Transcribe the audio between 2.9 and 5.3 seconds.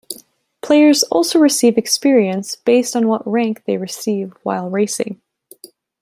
on what rank they receive while racing.